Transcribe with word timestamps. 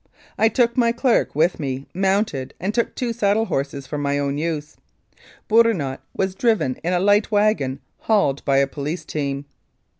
I 0.35 0.49
took 0.49 0.75
my 0.75 0.91
clerk 0.91 1.35
with 1.35 1.59
me 1.59 1.85
mounted, 1.93 2.55
and 2.59 2.73
took 2.73 2.95
two 2.95 3.13
saddle 3.13 3.45
horses 3.45 3.85
for 3.85 3.99
my 3.99 4.17
own 4.17 4.35
use. 4.39 4.75
Bourinot 5.47 5.99
was 6.17 6.33
driven 6.33 6.77
in 6.83 6.93
a 6.93 6.99
light 6.99 7.29
wagon 7.29 7.81
hauled 7.99 8.43
by 8.43 8.57
a 8.57 8.65
police 8.65 9.05
team. 9.05 9.45